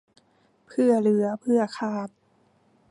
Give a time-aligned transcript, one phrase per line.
[0.65, 2.09] เผื่อเหลือเผื่อขาด